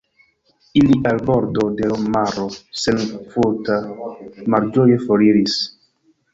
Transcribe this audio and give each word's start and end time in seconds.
Ili 0.79 0.95
al 1.09 1.19
bordo 1.27 1.65
de 1.81 1.91
l' 1.91 2.09
maro 2.15 2.47
senfrukta 2.85 3.79
malĝoje 4.57 5.01
foriris. 5.07 5.63